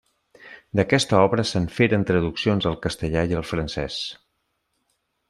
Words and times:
D’aquesta 0.77 1.19
obra 1.25 1.45
se’n 1.49 1.67
feren 1.75 2.05
traduccions 2.11 2.69
al 2.71 2.79
castellà 2.87 3.27
i 3.35 3.39
al 3.41 3.47
francès. 3.51 3.99